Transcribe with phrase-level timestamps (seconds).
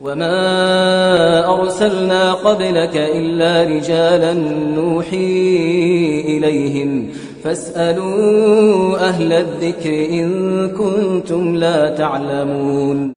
[0.00, 0.34] وما
[1.54, 4.32] أرسلنا قبلك إلا رجالا
[4.76, 5.42] نوحي
[6.32, 7.12] إليهم
[7.44, 10.30] فاسألوا أهل الذكر إن
[10.78, 13.14] كنتم لا تعلمون.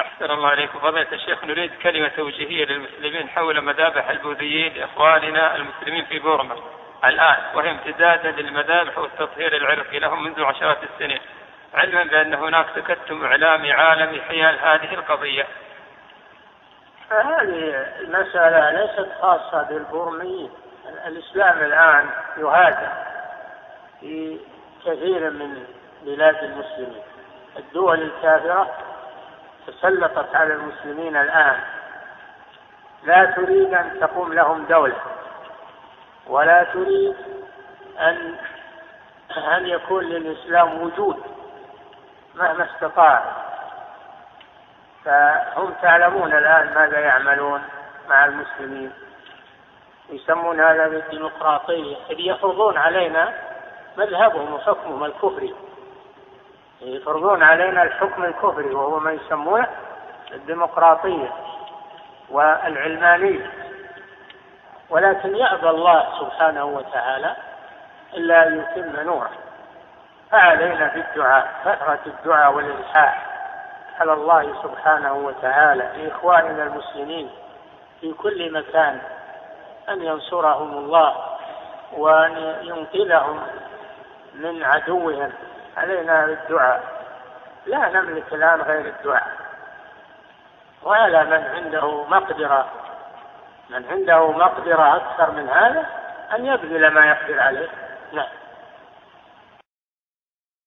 [0.00, 0.78] أحسن الله عليكم.
[0.78, 6.54] فضيلة الشيخ نريد كلمة توجيهية للمسلمين حول مذابح البوذيين لإخواننا المسلمين في بورما.
[7.04, 11.20] الآن وهي امتدادا للمذابح والتطهير العرقي لهم منذ عشرات السنين
[11.74, 15.46] علما بأن هناك تكتم إعلامي عالمي حيال هذه القضية.
[17.10, 20.50] هذه المسألة ليست خاصة بالبورميين
[21.06, 22.88] الإسلام الآن يهاجم
[24.00, 24.40] في
[24.86, 25.64] كثير من
[26.02, 27.02] بلاد المسلمين.
[27.58, 28.74] الدول الكافرة
[29.66, 31.60] تسلطت على المسلمين الآن.
[33.04, 35.00] لا تريد أن تقوم لهم دولة
[36.26, 37.16] ولا تريد
[37.98, 38.36] أن
[39.36, 41.22] أن يكون للإسلام وجود
[42.34, 43.47] مهما استطاع.
[45.08, 47.62] فهم تعلمون الآن ماذا يعملون
[48.08, 48.92] مع المسلمين.
[50.10, 51.96] يسمون هذا بالديمقراطية.
[52.10, 53.32] إذ يفرضون علينا
[53.96, 55.54] مذهبهم وحكمهم الكفري.
[56.80, 59.66] يفرضون علينا الحكم الكفري وهو ما يسمونه
[60.34, 61.32] الديمقراطية
[62.30, 63.50] والعلمانية.
[64.90, 67.36] ولكن يأبى الله سبحانه وتعالى
[68.14, 69.30] إلا أن يتم نوره.
[70.30, 73.27] فعلينا بالدعاء كثرة الدعاء والإلحاح.
[74.00, 77.30] على الله سبحانه وتعالى لإخواننا المسلمين
[78.00, 79.00] في كل مكان
[79.88, 81.14] أن ينصرهم الله
[81.92, 83.40] وأن ينقذهم
[84.34, 85.32] من عدوهم.
[85.76, 86.82] علينا بالدعاء.
[87.66, 89.28] لا نملك الآن غير الدعاء.
[90.82, 92.66] وعلى من عنده مقدرة.
[93.70, 95.86] من عنده مقدرة أكثر من هذا
[96.34, 97.68] أن يبذل ما يقدر عليه.
[98.12, 98.28] نعم.